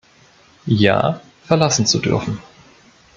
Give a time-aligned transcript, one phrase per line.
[0.65, 2.39] Jahr“ verlassen zu dürfen.